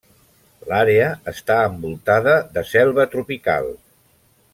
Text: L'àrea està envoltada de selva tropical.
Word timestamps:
L'àrea 0.69 1.09
està 1.31 1.57
envoltada 1.71 2.33
de 2.57 2.63
selva 2.71 3.07
tropical. 3.13 3.69